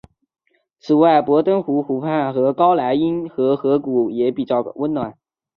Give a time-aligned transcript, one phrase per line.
[0.79, 5.15] 此外博登湖湖畔和高莱茵河河谷也比较温暖。